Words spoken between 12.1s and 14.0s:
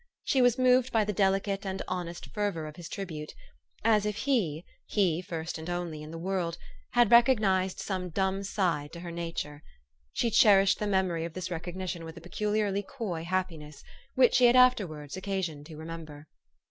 a peculiarly coy happiness,